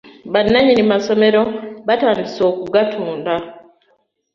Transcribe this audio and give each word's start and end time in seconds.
Bananyini 0.33 0.83
bamasomero 0.85 1.41
batandise 1.87 2.39
okugatunda. 2.51 3.33